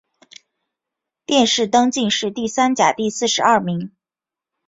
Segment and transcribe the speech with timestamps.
[1.27, 3.91] 殿试登进士第三甲第四十二名。